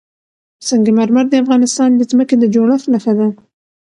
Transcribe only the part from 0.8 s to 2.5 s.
مرمر د افغانستان د ځمکې د